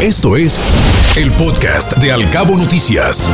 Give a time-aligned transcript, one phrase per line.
[0.00, 0.60] Esto es
[1.16, 3.28] el podcast de Alcabo Noticias.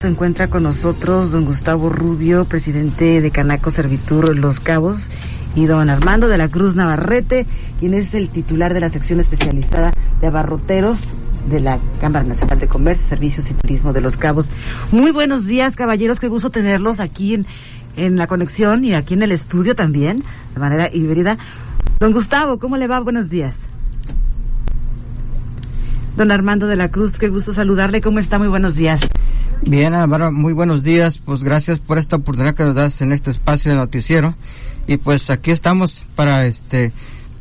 [0.00, 5.10] Se encuentra con nosotros don Gustavo Rubio, presidente de Canaco Servitur Los Cabos,
[5.56, 7.44] y don Armando de la Cruz Navarrete,
[7.80, 11.00] quien es el titular de la sección especializada de abarroteros
[11.50, 14.48] de la Cámara Nacional de Comercio, Servicios y Turismo de Los Cabos.
[14.92, 17.46] Muy buenos días, caballeros, qué gusto tenerlos aquí en,
[17.96, 20.22] en la conexión y aquí en el estudio también,
[20.54, 21.36] de manera híbrida.
[21.98, 23.00] Don Gustavo, ¿cómo le va?
[23.00, 23.56] Buenos días.
[26.16, 28.00] Don Armando de la Cruz, qué gusto saludarle.
[28.00, 28.38] ¿Cómo está?
[28.38, 29.00] Muy buenos días.
[29.62, 31.18] Bien, Álvaro, muy buenos días.
[31.18, 34.34] Pues gracias por esta oportunidad que nos das en este espacio de noticiero.
[34.86, 36.92] Y pues aquí estamos para este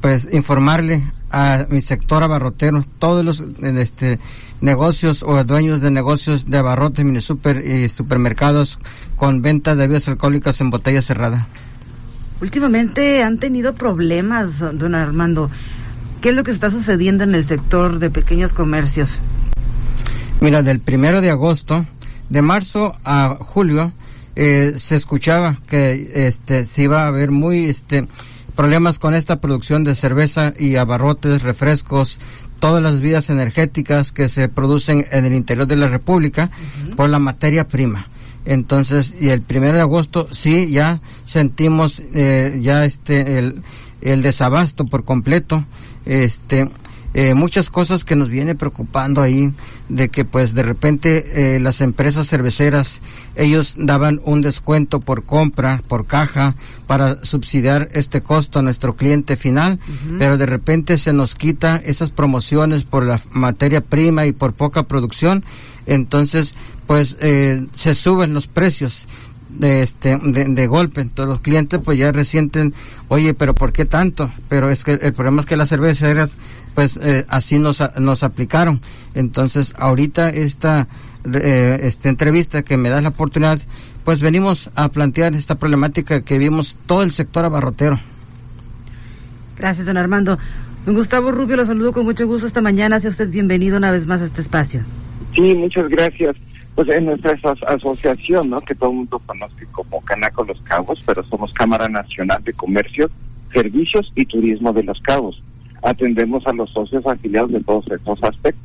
[0.02, 4.20] pues informarle a mi sector abarrotero, todos los este
[4.62, 8.80] negocios o dueños de negocios de abarrotes, mini super y supermercados
[9.18, 11.48] con venta de bebidas alcohólicas en botella cerrada.
[12.42, 15.50] Últimamente han tenido problemas, don Armando.
[16.24, 19.20] ¿Qué es lo que está sucediendo en el sector de pequeños comercios?
[20.40, 21.86] Mira, del primero de agosto,
[22.30, 23.92] de marzo a julio,
[24.38, 28.08] eh, se escuchaba que este se iba a haber muy este
[28.56, 32.20] problemas con esta producción de cerveza y abarrotes, refrescos,
[32.60, 36.50] todas las vías energéticas que se producen en el interior de la República
[36.96, 38.08] por la materia prima.
[38.46, 43.64] Entonces, y el primero de agosto sí ya sentimos eh, ya este el,
[44.02, 45.66] el desabasto por completo.
[46.06, 46.70] Este,
[47.16, 49.54] eh, muchas cosas que nos viene preocupando ahí
[49.88, 53.02] de que pues de repente eh, las empresas cerveceras
[53.36, 56.56] ellos daban un descuento por compra por caja
[56.88, 59.80] para subsidiar este costo a nuestro cliente final
[60.18, 64.82] pero de repente se nos quita esas promociones por la materia prima y por poca
[64.82, 65.46] producción
[65.86, 66.56] entonces
[66.88, 69.08] pues eh, se suben los precios
[69.50, 71.02] de este de, de, golpe.
[71.02, 72.74] Entonces los clientes pues ya resienten
[73.08, 76.38] oye pero por qué tanto pero es que el problema es que las cerveceras
[76.74, 78.82] pues eh, así nos nos aplicaron.
[79.14, 80.88] Entonces ahorita esta
[81.32, 83.60] eh, esta entrevista que me da la oportunidad
[84.04, 88.00] pues venimos a plantear esta problemática que vimos todo el sector abarrotero.
[89.58, 90.38] Gracias don Armando.
[90.86, 93.00] Don Gustavo Rubio lo saludo con mucho gusto esta mañana.
[93.00, 94.84] Sea usted bienvenido una vez más a este espacio.
[95.34, 96.36] Sí muchas gracias
[96.76, 98.60] pues en nuestra asociación, ¿no?
[98.62, 103.10] Que todo el mundo conoce como Canaco Los Cabos, pero somos Cámara Nacional de Comercio,
[103.54, 105.42] Servicios y Turismo de Los Cabos.
[105.84, 108.64] Atendemos a los socios afiliados de todos estos aspectos.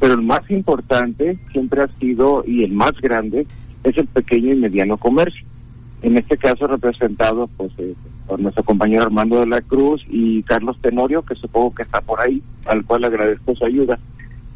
[0.00, 3.46] Pero el más importante siempre ha sido, y el más grande,
[3.84, 5.44] es el pequeño y mediano comercio.
[6.02, 7.94] En este caso representado pues eh,
[8.26, 12.20] por nuestro compañero Armando de la Cruz y Carlos Tenorio, que supongo que está por
[12.20, 13.98] ahí, al cual agradezco su ayuda.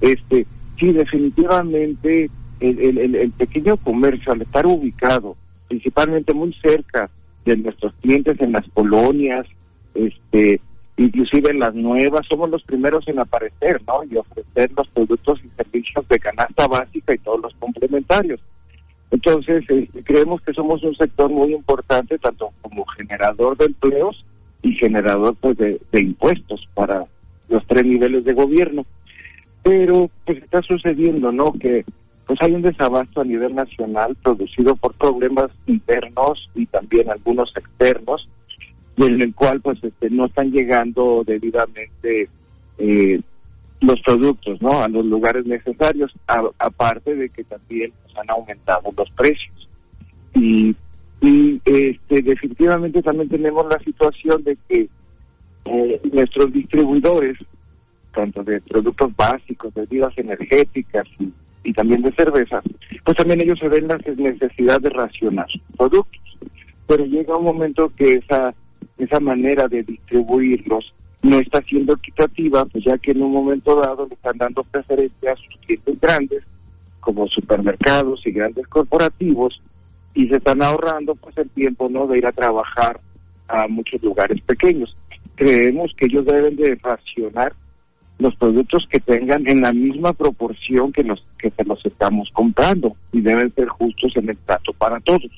[0.01, 0.47] Este,
[0.79, 2.31] sí, definitivamente
[2.61, 5.37] el, pequeño comercio, al estar ubicado
[5.69, 7.11] principalmente muy cerca
[7.45, 9.47] de nuestros clientes en las colonias,
[9.95, 10.61] este,
[10.97, 14.05] inclusive en las nuevas, somos los primeros en aparecer, ¿no?
[14.05, 18.41] Y ofrecer los productos y servicios de canasta básica y todos los complementarios.
[19.11, 24.25] Entonces, este, creemos que somos un sector muy importante, tanto como generador de empleos
[24.63, 27.05] y generador pues, de, de impuestos para
[27.49, 28.85] los tres niveles de gobierno.
[29.63, 31.53] Pero, pues está sucediendo, ¿no?
[31.53, 31.85] Que
[32.27, 38.29] pues hay un desabasto a nivel nacional producido por problemas internos y también algunos externos
[38.97, 42.29] y en el cual pues este no están llegando debidamente
[42.79, 43.21] eh,
[43.81, 49.11] los productos no a los lugares necesarios aparte de que también pues, han aumentado los
[49.11, 49.69] precios.
[50.35, 50.75] Y,
[51.21, 54.89] y este definitivamente también tenemos la situación de que
[55.67, 57.39] eh, nuestros distribuidores
[58.13, 61.31] tanto de productos básicos de bebidas energéticas y
[61.67, 62.63] y también de cerveza,
[63.05, 66.23] pues también ellos se ven la necesidad de racionar productos.
[66.87, 68.55] Pero llega un momento que esa,
[68.99, 74.07] esa manera de distribuirlos no está siendo equitativa, pues ya que en un momento dado
[74.07, 76.45] le están dando preferencia a sus clientes grandes,
[77.01, 79.61] como supermercados y grandes corporativos,
[80.15, 83.01] y se están ahorrando pues el tiempo no de ir a trabajar
[83.49, 84.97] a muchos lugares pequeños.
[85.35, 87.53] Creemos que ellos deben de racionar
[88.19, 92.97] los productos que tengan en la misma proporción que los que se los estamos comprando
[93.13, 95.31] y deben ser justos en el trato para todos.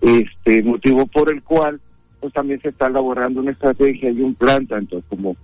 [0.00, 1.80] Este motivo por el cual
[2.20, 5.36] pues también se está elaborando una estrategia y un plan tanto como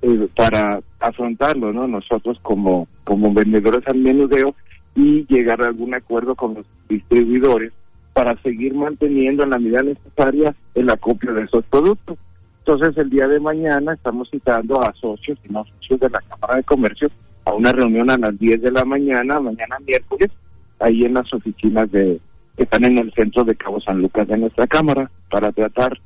[0.00, 1.86] eh, para afrontarlo, ¿no?
[1.88, 4.54] Nosotros como como vendedores al menudeo
[4.94, 7.72] y llegar a algún acuerdo con los distribuidores
[8.12, 12.18] para seguir manteniendo en la medida necesaria el acopio de esos productos.
[12.64, 16.56] Entonces, el día de mañana estamos citando a socios y no socios de la Cámara
[16.56, 17.10] de Comercio
[17.44, 20.30] a una reunión a las 10 de la mañana, mañana miércoles,
[20.78, 22.20] ahí en las oficinas de
[22.56, 25.98] que están en el centro de Cabo San Lucas de nuestra Cámara, para tratar,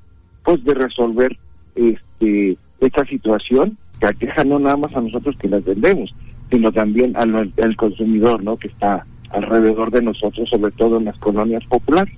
[0.44, 1.36] pues, de resolver
[1.74, 6.14] este esta situación que aqueja no nada más a nosotros que las vendemos,
[6.50, 8.56] sino también al, al consumidor, ¿no?
[8.56, 12.14] Que está alrededor de nosotros, sobre todo en las colonias populares.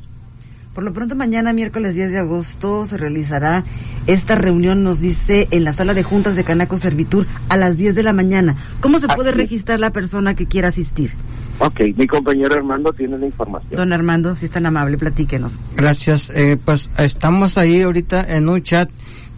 [0.79, 3.65] Por lo pronto, mañana, miércoles 10 de agosto, se realizará
[4.07, 7.97] esta reunión, nos dice, en la sala de juntas de Canaco Servitur a las 10
[7.97, 8.55] de la mañana.
[8.81, 11.11] ¿Cómo se puede registrar la persona que quiera asistir?
[11.59, 13.75] Ok, mi compañero Armando tiene la información.
[13.75, 15.59] Don Armando, si es tan amable, platíquenos.
[15.75, 16.31] Gracias.
[16.33, 18.89] Eh, pues estamos ahí ahorita en un chat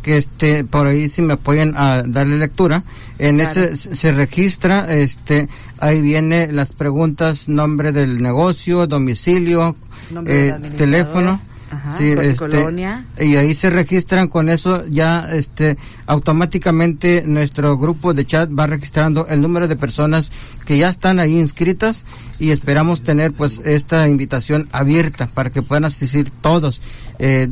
[0.02, 2.84] que este por ahí si me apoyan a darle lectura
[3.19, 5.48] en ese se registra este
[5.78, 9.76] ahí viene las preguntas nombre del negocio domicilio
[10.26, 11.41] eh, teléfono
[11.99, 15.76] sí, este, y ahí se registran con eso ya este
[16.06, 20.31] automáticamente nuestro grupo de chat va registrando el número de personas
[20.67, 22.05] que ya están ahí inscritas
[22.38, 26.81] y esperamos tener pues esta invitación abierta para que puedan asistir todos
[27.19, 27.49] eh,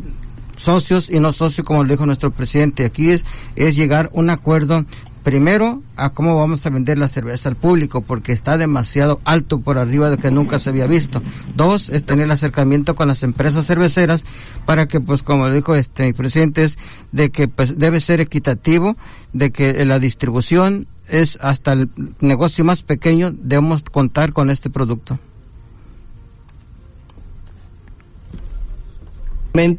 [0.59, 2.85] socios y no socios, como lo dijo nuestro presidente.
[2.85, 3.25] Aquí es,
[3.57, 4.85] es llegar a un acuerdo
[5.29, 9.77] primero a cómo vamos a vender la cerveza al público porque está demasiado alto por
[9.77, 11.21] arriba de que nunca se había visto.
[11.55, 14.25] Dos es tener el acercamiento con las empresas cerveceras
[14.65, 16.79] para que pues como dijo este presidente es
[17.13, 18.97] de que pues debe ser equitativo,
[19.35, 21.91] de que la distribución es hasta el
[22.21, 25.19] negocio más pequeño debemos contar con este producto.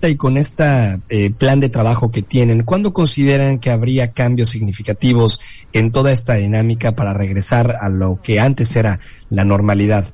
[0.09, 0.99] Y con este
[1.37, 5.39] plan de trabajo que tienen, ¿cuándo consideran que habría cambios significativos
[5.71, 8.99] en toda esta dinámica para regresar a lo que antes era
[9.29, 10.13] la normalidad?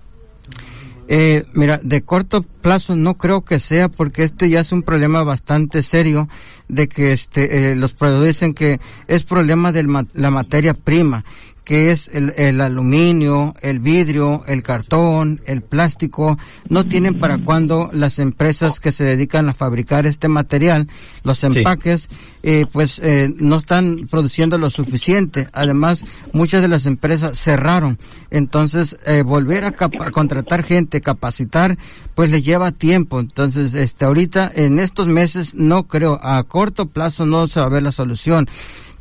[1.07, 5.23] Eh, mira, de corto plazo no creo que sea porque este ya es un problema
[5.23, 6.27] bastante serio
[6.67, 11.23] de que este eh, los dicen que es problema de la materia prima
[11.65, 16.37] que es el, el, aluminio, el vidrio, el cartón, el plástico,
[16.69, 20.87] no tienen para cuando las empresas que se dedican a fabricar este material,
[21.23, 22.07] los empaques,
[22.43, 25.47] eh, pues eh, no están produciendo lo suficiente.
[25.53, 27.97] Además, muchas de las empresas cerraron.
[28.29, 31.77] Entonces, eh, volver a, a, contratar gente, capacitar,
[32.13, 33.19] pues le lleva tiempo.
[33.19, 37.69] Entonces, este, ahorita, en estos meses, no creo, a corto plazo no se va a
[37.69, 38.47] ver la solución.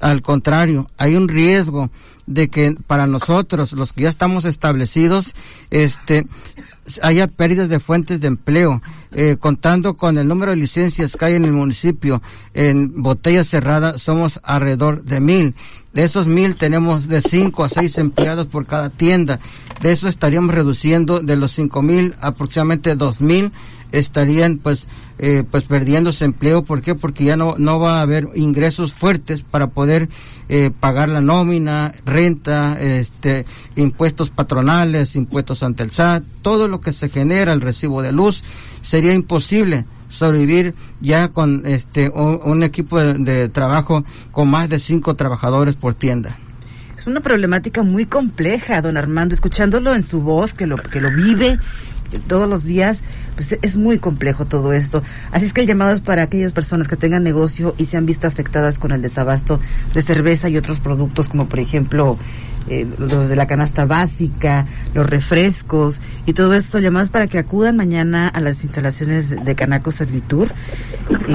[0.05, 1.89] Al contrario, hay un riesgo
[2.27, 5.33] de que para nosotros, los que ya estamos establecidos,
[5.71, 6.27] este,
[7.01, 11.35] haya pérdidas de fuentes de empleo, eh, contando con el número de licencias que hay
[11.37, 12.21] en el municipio,
[12.53, 15.55] en botella cerrada somos alrededor de mil.
[15.94, 19.38] De esos mil tenemos de cinco a seis empleados por cada tienda.
[19.81, 23.52] De eso estaríamos reduciendo de los cinco mil aproximadamente dos mil
[23.93, 24.87] estarían pues
[25.19, 26.96] eh, pues perdiéndose empleo ¿por qué?
[26.96, 30.08] porque ya no no va a haber ingresos fuertes para poder
[30.49, 33.46] eh, pagar la nómina renta este
[33.76, 38.43] impuestos patronales impuestos ante el SAT todo lo que se genera el recibo de luz
[38.82, 45.15] sería imposible sobrevivir ya con este un, equipo de, de trabajo con más de cinco
[45.15, 46.39] trabajadores por tienda
[47.05, 51.11] es una problemática muy compleja, don Armando, escuchándolo en su voz, que lo, que lo
[51.11, 51.59] vive
[52.29, 53.01] todos los días,
[53.35, 55.03] pues es muy complejo todo esto.
[55.31, 58.07] Así es que el llamado es para aquellas personas que tengan negocio y se han
[58.07, 59.61] visto afectadas con el desabasto
[59.93, 62.17] de cerveza y otros productos como por ejemplo
[62.69, 67.77] eh, los de la canasta básica, los refrescos y todo esto, llamados para que acudan
[67.77, 70.53] mañana a las instalaciones de Canaco Servitur
[71.29, 71.35] y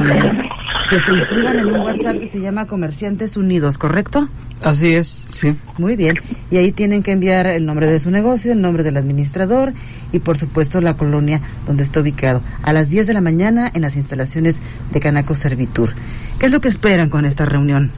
[0.90, 4.28] que se inscriban en un WhatsApp que se llama Comerciantes Unidos, ¿correcto?
[4.64, 5.56] Así es, sí.
[5.78, 6.16] Muy bien.
[6.50, 9.74] Y ahí tienen que enviar el nombre de su negocio, el nombre del administrador
[10.12, 12.42] y por supuesto la colonia donde está ubicado.
[12.64, 14.57] A las 10 de la mañana en las instalaciones
[14.92, 15.94] de Canaco Servitur.
[16.40, 17.92] ¿Qué es lo que esperan con esta reunión?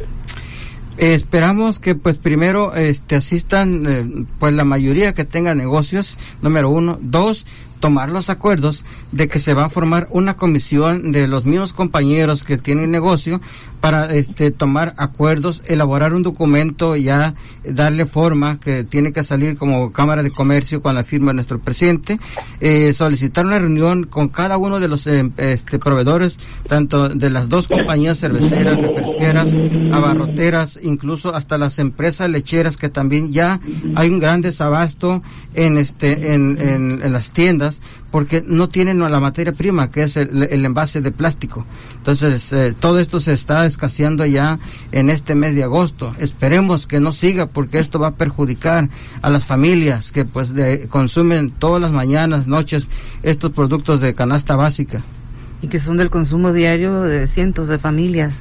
[1.01, 6.99] Esperamos que pues primero este asistan eh, pues la mayoría que tenga negocios número uno.
[7.01, 7.47] Dos
[7.81, 12.43] tomar los acuerdos de que se va a formar una comisión de los mismos compañeros
[12.43, 13.41] que tienen negocio
[13.81, 17.33] para este tomar acuerdos, elaborar un documento y ya
[17.65, 21.59] darle forma que tiene que salir como Cámara de Comercio con la firma de nuestro
[21.59, 22.19] presidente,
[22.59, 27.49] eh, solicitar una reunión con cada uno de los eh, este, proveedores, tanto de las
[27.49, 29.49] dos compañías cerveceras, refresqueras,
[29.91, 33.59] abarroteras, incluso hasta las empresas lecheras que también ya
[33.95, 35.23] hay un gran desabasto
[35.55, 37.70] en este en, en las tiendas
[38.11, 41.65] porque no tienen la materia prima que es el, envase de plástico.
[41.97, 44.59] Entonces, eh, todo esto se está escaseando ya
[44.91, 46.13] en este mes de agosto.
[46.17, 48.89] Esperemos que no siga porque esto va a perjudicar
[49.21, 50.51] a las familias que pues
[50.89, 52.87] consumen todas las mañanas, noches
[53.23, 55.03] estos productos de canasta básica.
[55.61, 58.35] Y que son del consumo diario de cientos de familias.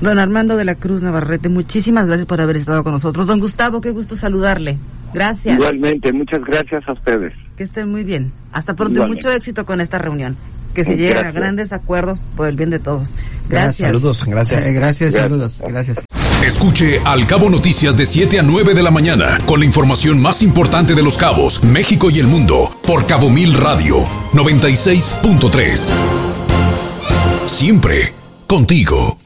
[0.00, 3.26] Don Armando de la Cruz Navarrete, muchísimas gracias por haber estado con nosotros.
[3.26, 4.78] Don Gustavo, qué gusto saludarle.
[5.12, 5.58] Gracias.
[5.58, 7.32] Igualmente, muchas gracias a ustedes.
[7.56, 8.32] Que estén muy bien.
[8.52, 10.36] Hasta pronto y mucho éxito con esta reunión.
[10.74, 13.14] Que se lleguen a grandes acuerdos por el bien de todos.
[13.48, 13.88] Gracias.
[13.88, 14.66] Saludos, gracias.
[14.66, 15.60] Eh, gracias, saludos.
[15.66, 15.98] Gracias.
[16.46, 20.42] Escuche Al Cabo Noticias de 7 a 9 de la mañana con la información más
[20.42, 23.96] importante de los cabos, México y el mundo por Cabo Mil Radio
[24.32, 25.92] 96.3.
[27.46, 28.14] Siempre
[28.46, 29.18] contigo.